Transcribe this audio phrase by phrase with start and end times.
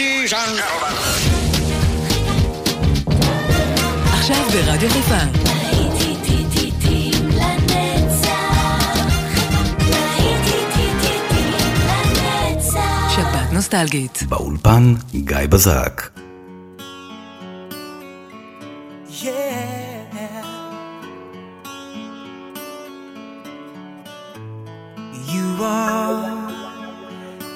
[0.00, 0.94] ladies and gentlemen.
[4.12, 5.14] עכשיו ברדיו חיפה.
[13.52, 14.22] נוסטלגית.
[14.28, 16.02] באולפן גיא בזק.
[19.08, 19.70] Yeah.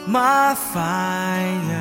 [0.06, 1.73] My fire.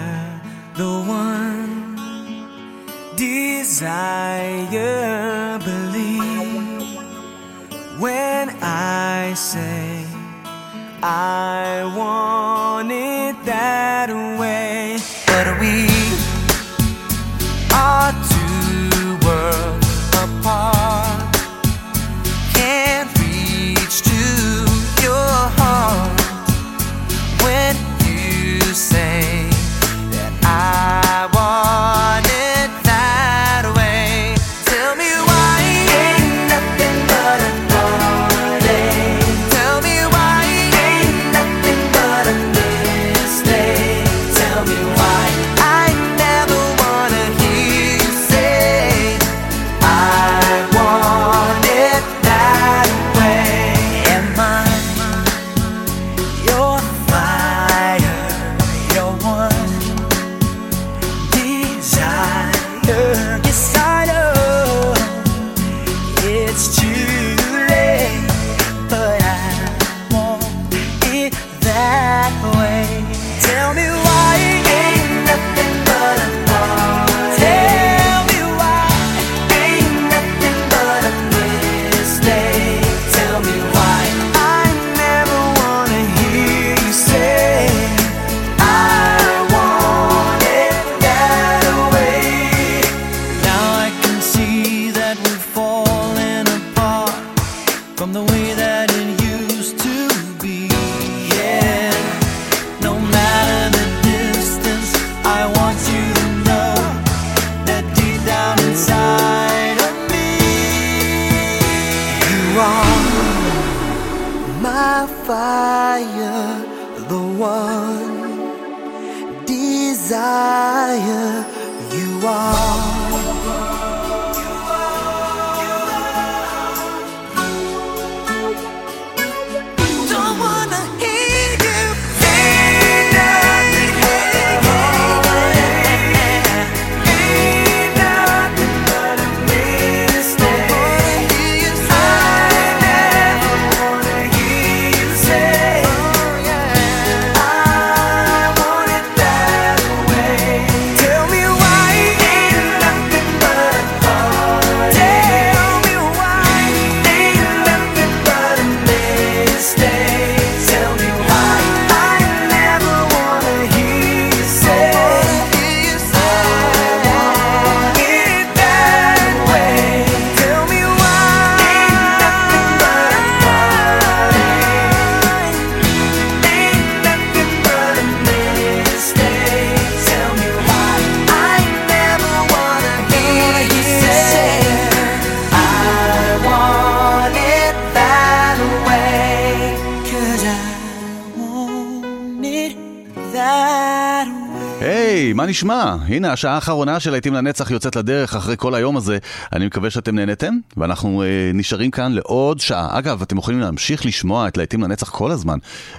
[195.35, 195.95] מה נשמע?
[196.07, 199.17] הנה השעה האחרונה של להיטים לנצח יוצאת לדרך אחרי כל היום הזה.
[199.53, 203.00] אני מקווה שאתם נהנתם, ואנחנו אה, נשארים כאן לעוד שעה.
[203.00, 205.57] אגב, אתם יכולים להמשיך לשמוע את להיטים לנצח כל הזמן,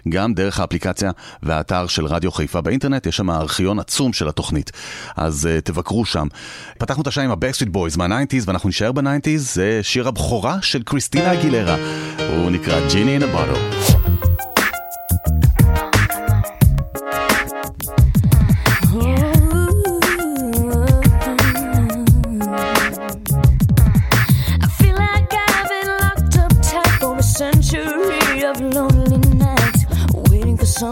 [0.09, 1.11] גם דרך האפליקציה
[1.43, 4.73] והאתר של רדיו חיפה באינטרנט, יש שם ארכיון עצום של התוכנית.
[5.17, 6.27] אז אה, תבקרו שם.
[6.79, 11.33] פתחנו את השעה עם ה-Backstreet Boys מה-90's, ואנחנו נישאר בניינטיז, זה שיר הבכורה של קריסטינה
[11.33, 11.77] אגילרה.
[12.29, 14.44] הוא נקרא ג'יני אין הבוטל.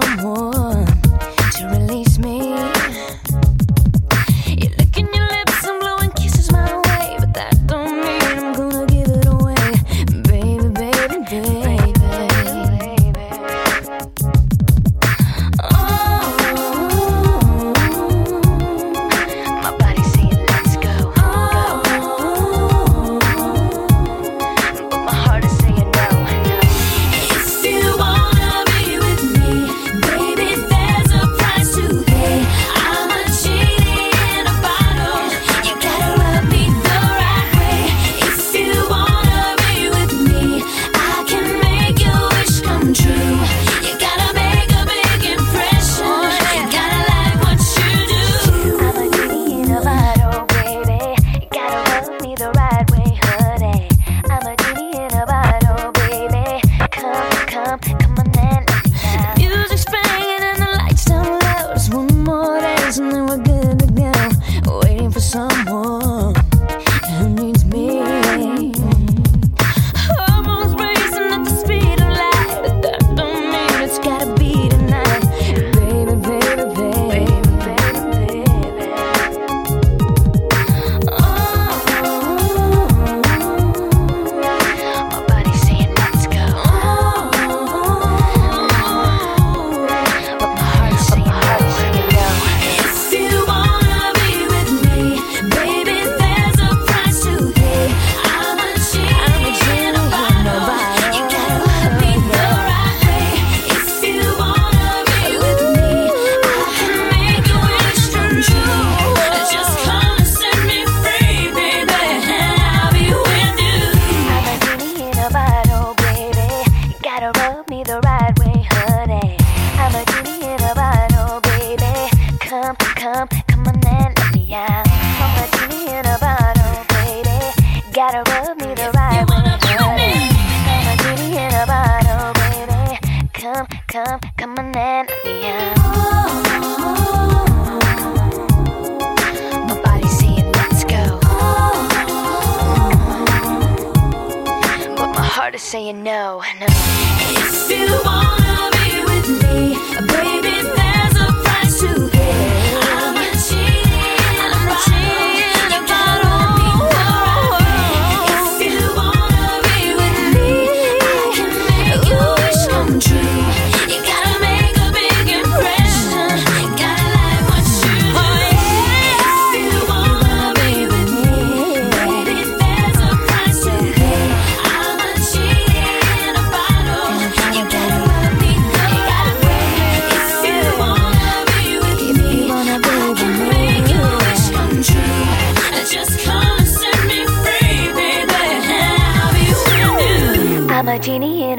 [0.00, 0.61] 折磨。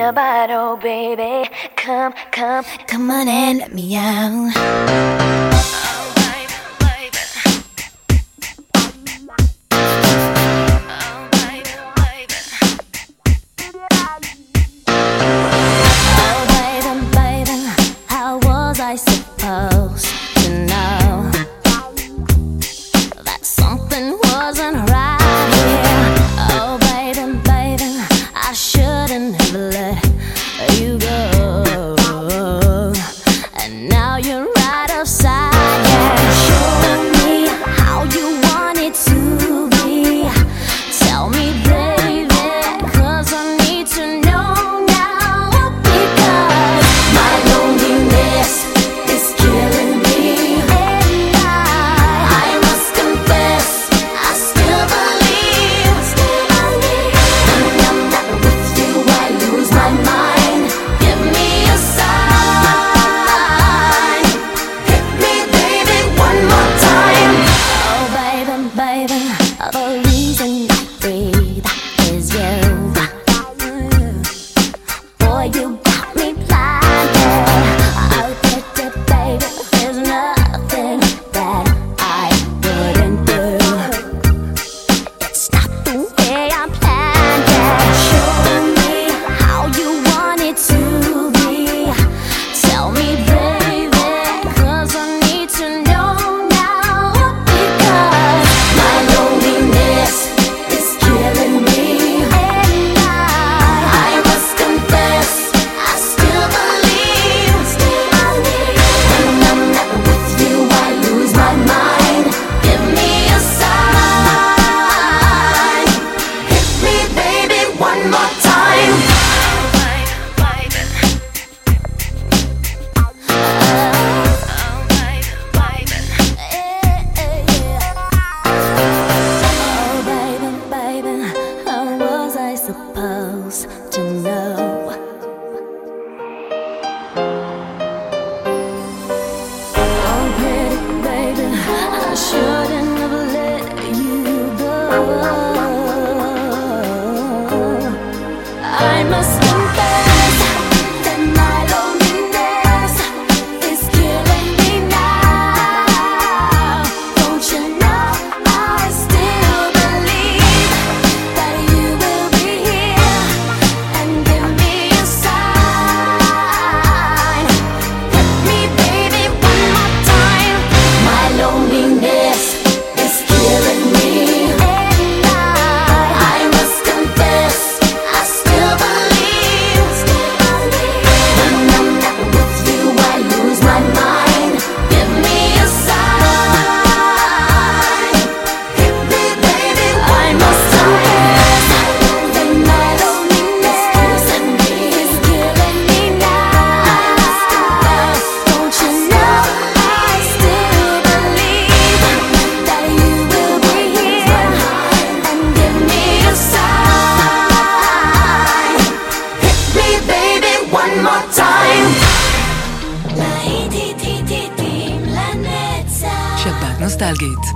[0.03, 1.49] a bottle, baby.
[1.75, 5.82] Come, come, come on and let me out.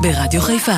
[0.01, 0.77] ברדיו חיפה.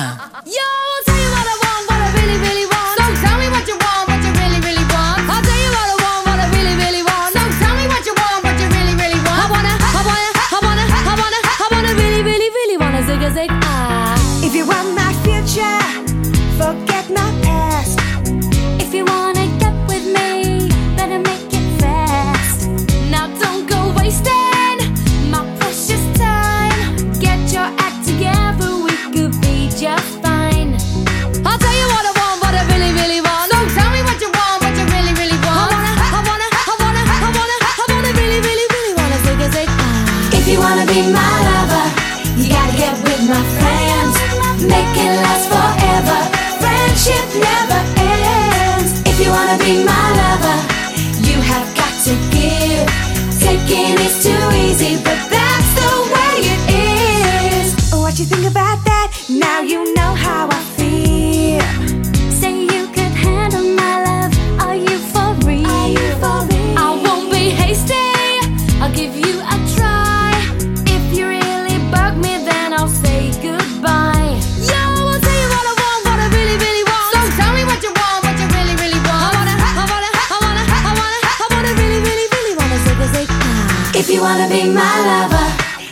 [84.10, 85.46] You wanna be my lover,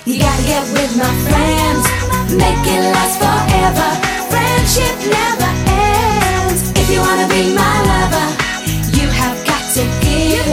[0.04, 1.84] you gotta get with my friends.
[2.34, 3.88] Make it last forever.
[4.26, 6.74] Friendship never ends.
[6.74, 8.26] If you wanna be my lover,
[8.98, 10.48] you have got to give.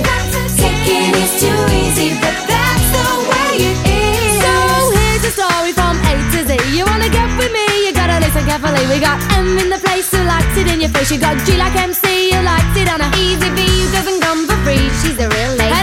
[0.61, 4.37] Taking is too easy, but that's the way it is.
[4.45, 4.53] So
[4.93, 6.51] here's a story from A to Z.
[6.69, 7.65] You wanna get with me?
[7.85, 8.85] You gotta listen carefully.
[8.93, 11.09] We got M in the place who likes it in your face.
[11.09, 14.45] You got G like MC, who likes it on a easy V who doesn't come
[14.45, 14.85] for free.
[15.01, 15.74] She's a real lady.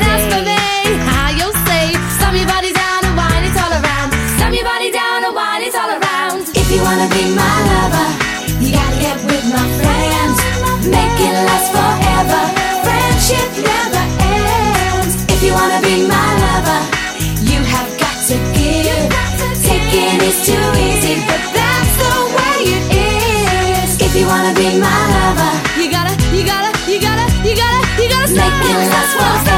[15.83, 16.81] Be my lover,
[17.51, 19.07] you have got to give.
[19.67, 22.85] Taking is too easy, but that's the way it
[23.83, 23.91] is.
[24.01, 28.09] If you wanna be my lover, You gotta, you gotta, you gotta, you gotta, you
[28.09, 28.63] gotta stop.
[28.63, 29.52] Make it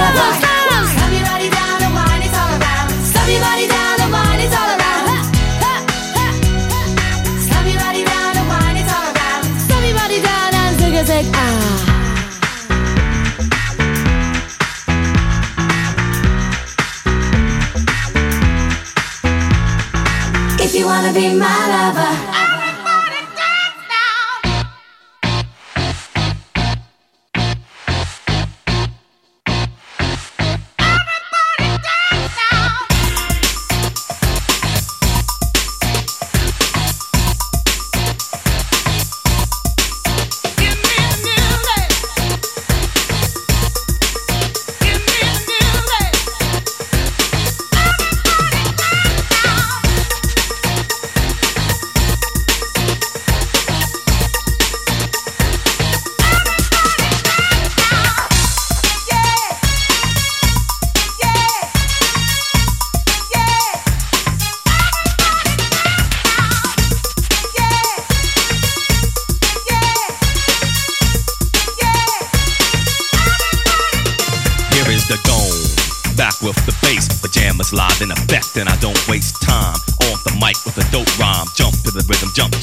[21.05, 22.34] wanna be my lover.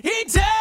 [0.00, 0.51] He tells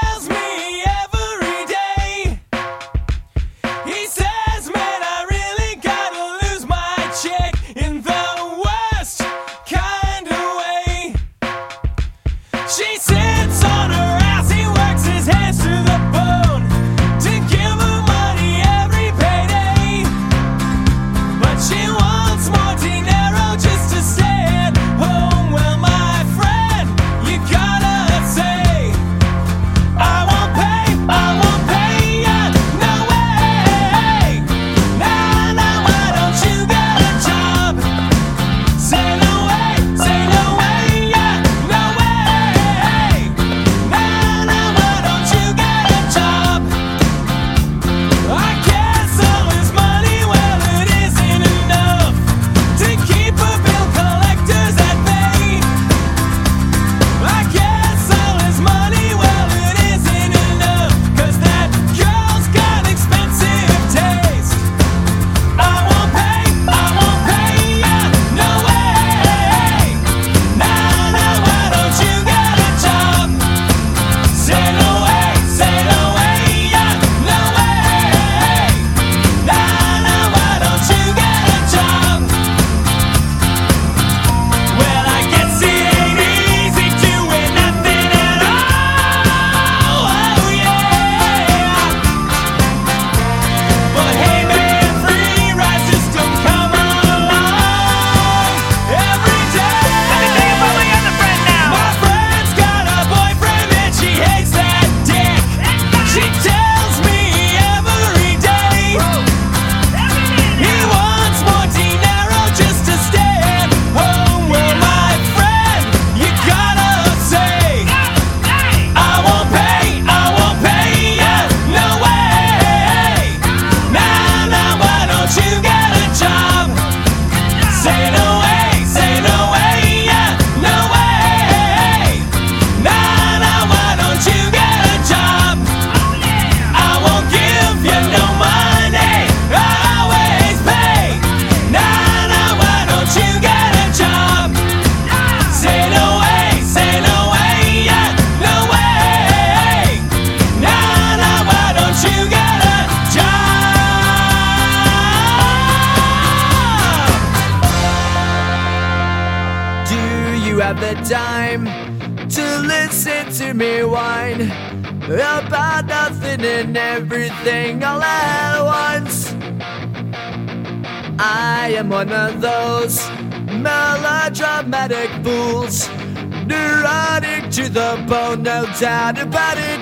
[178.81, 179.79] sad about it.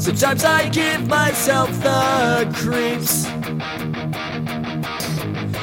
[0.00, 3.26] Sometimes I give myself the creeps.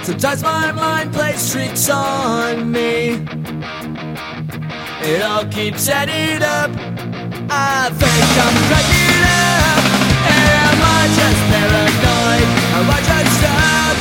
[0.05, 3.25] Sometimes my mind plays tricks on me.
[5.10, 6.71] It all keeps adding up.
[7.49, 9.84] I think I'm cracking up.
[10.36, 12.47] Am I just paranoid?
[12.75, 13.97] Am I just up?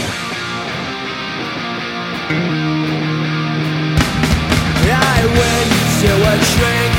[4.90, 6.94] I win to a drink,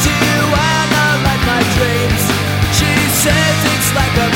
[0.00, 0.16] to
[0.56, 2.24] analyze my dreams.
[2.72, 2.88] She
[3.20, 4.29] says it's like a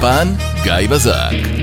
[0.00, 1.57] באולפן גיא בזק.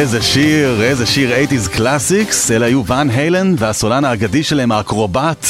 [0.00, 5.46] איזה שיר, איזה שיר 80's קלאסיקס, אלה היו ואן היילן והסולן האגדי שלהם, האקרובט,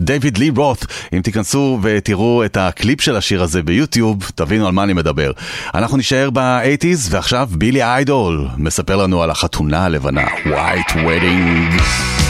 [0.00, 0.86] דיוויד לי רות.
[1.12, 5.30] אם תיכנסו ותראו את הקליפ של השיר הזה ביוטיוב, תבינו על מה אני מדבר.
[5.74, 12.23] אנחנו נישאר ב-80's, ועכשיו בילי איידול מספר לנו על החתונה הלבנה, White Wedding.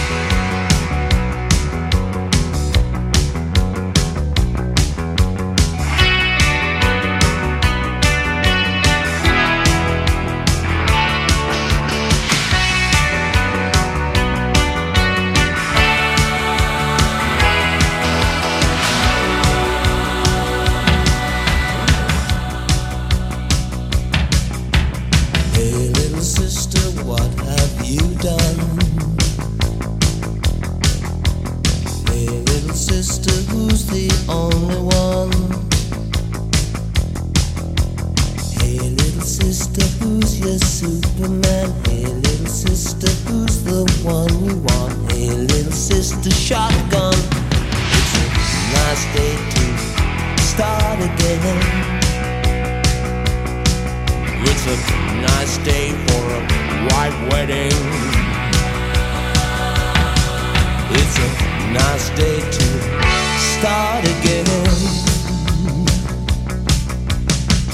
[63.65, 64.45] Start again.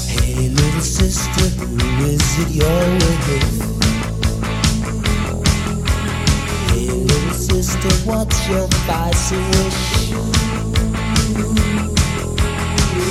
[0.06, 3.50] Hey, little sister, who is it you're with?
[6.70, 9.82] Hey, little sister, what's your vice wish?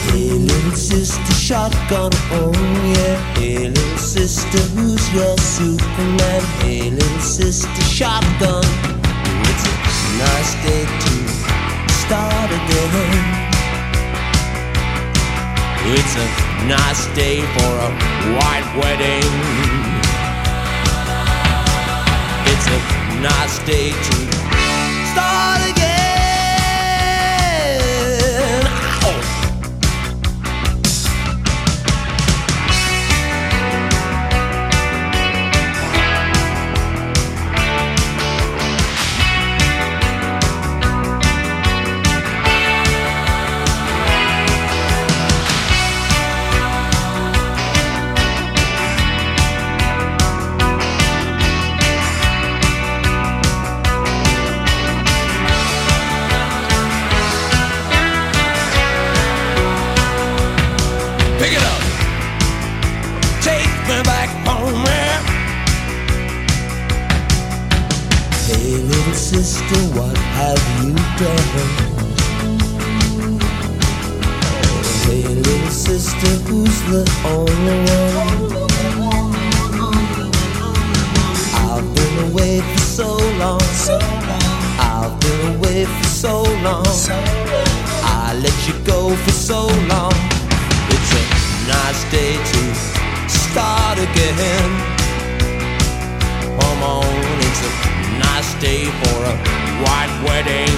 [0.08, 2.54] Hey, little sister, shotgun, oh
[2.96, 3.18] yeah.
[3.36, 6.42] Hey, little sister, who's your Superman?
[6.62, 8.64] Hey, little sister, shotgun.
[9.50, 11.29] It's a nice day to
[12.10, 12.94] start again.
[15.94, 16.28] It's a
[16.68, 17.92] nice day for a
[18.34, 19.30] white wedding.
[22.52, 22.80] It's a
[23.22, 24.39] nice day to
[76.90, 77.78] the only
[78.18, 78.50] one?
[81.54, 83.62] I've been away for so long.
[84.80, 86.86] I've been away for so long.
[88.04, 90.14] I let you go for so long.
[90.90, 91.24] It's a
[91.70, 92.62] nice day to
[93.30, 94.70] start again.
[96.60, 97.06] Come on,
[97.48, 97.72] it's a
[98.18, 99.36] nice day for a
[99.84, 100.78] white wedding.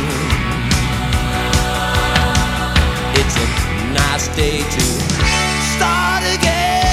[3.16, 3.48] It's a
[3.94, 5.41] nice day to
[5.82, 6.86] start again.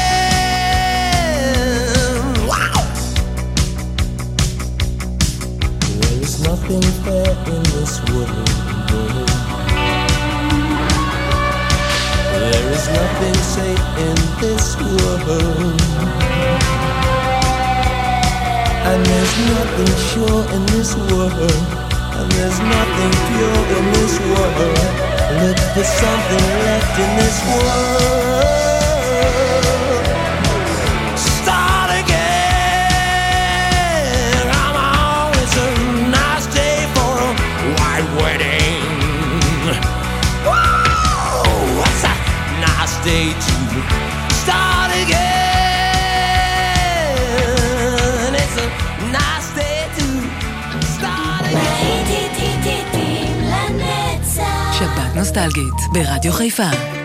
[6.01, 8.49] There is nothing fair in this world.
[12.33, 15.81] There is nothing safe in this world.
[18.89, 21.53] And there's nothing sure in this world.
[22.19, 24.81] And there's nothing pure in this world.
[25.43, 28.58] Look for something left in this world.
[43.09, 43.55] Day to
[44.43, 45.19] start again?
[48.43, 48.69] It's a
[49.17, 50.07] nice day to
[50.95, 51.45] start
[54.79, 56.98] שבת נוסטלגית ברדיו חיפה.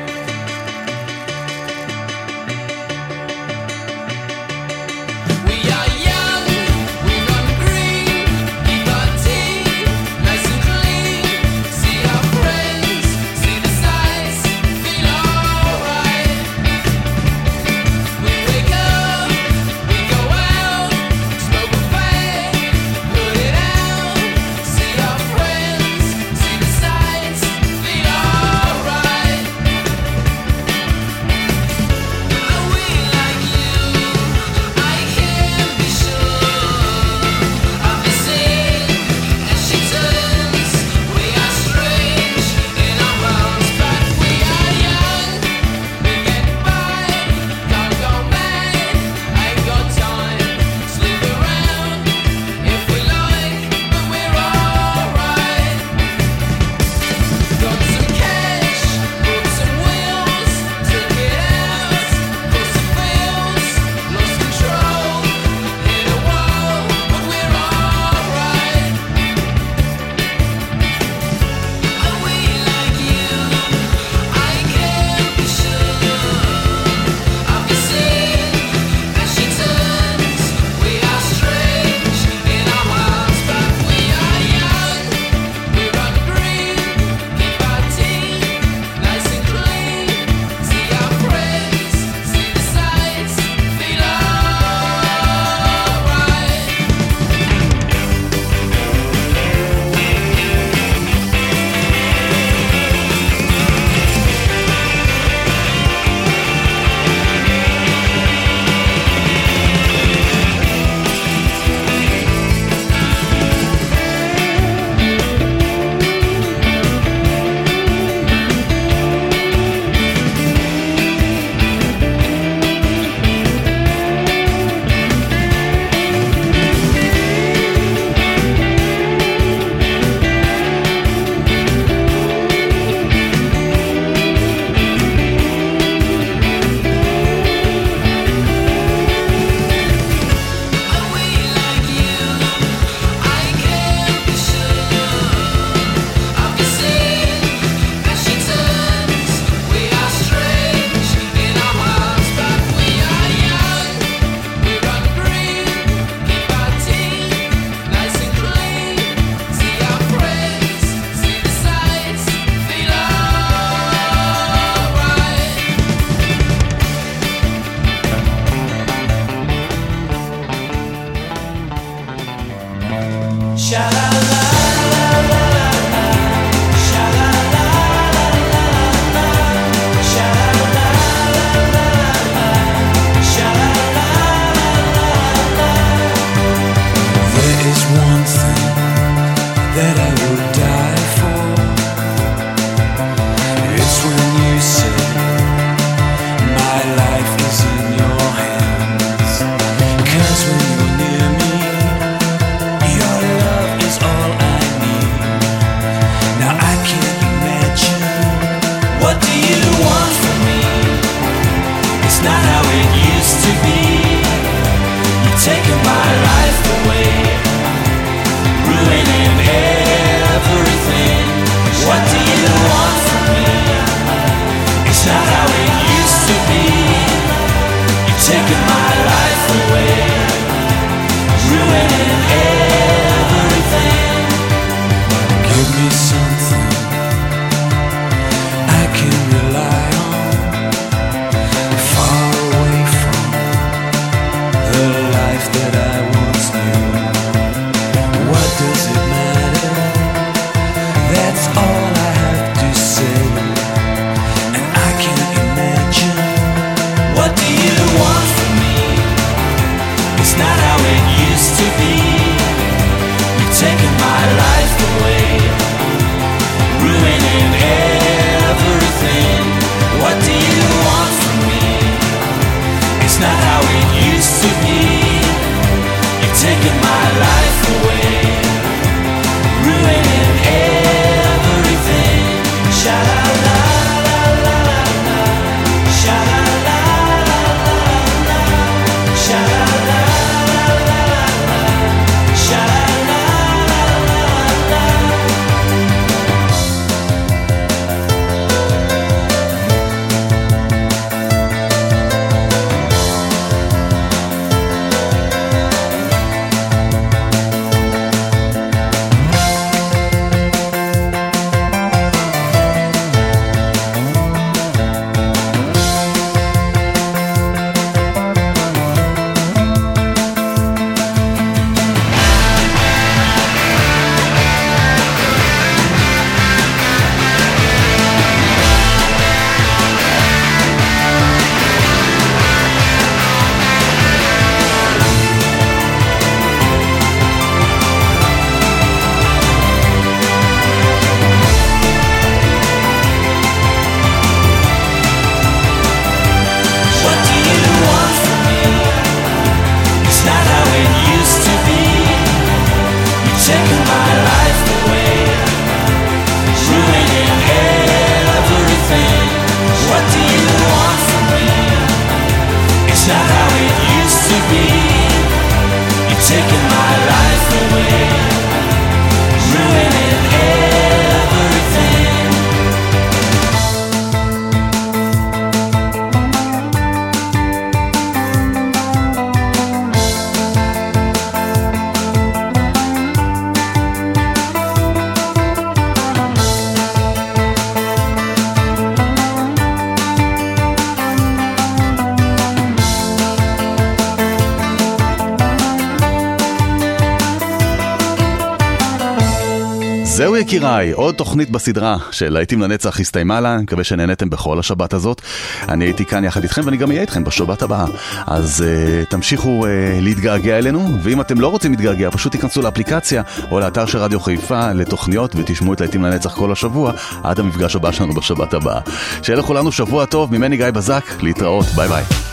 [400.54, 405.22] יקיריי, עוד תוכנית בסדרה של להיטים לנצח הסתיימה לה, אני מקווה שנהניתם בכל השבת הזאת.
[405.70, 407.86] אני הייתי כאן יחד איתכם ואני גם אהיה איתכם בשבת הבאה.
[408.28, 409.68] אז uh, תמשיכו uh,
[410.02, 414.72] להתגעגע אלינו, ואם אתם לא רוצים להתגעגע, פשוט תיכנסו לאפליקציה או לאתר של רדיו חיפה
[414.72, 416.92] לתוכניות ותשמעו את להיטים לנצח כל השבוע,
[417.24, 418.80] עד המפגש הבא שלנו בשבת הבאה.
[419.24, 422.33] שיהיה לכולנו שבוע טוב, ממני גיא בזק, להתראות, ביי ביי.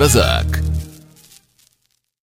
[0.00, 0.39] Bazar.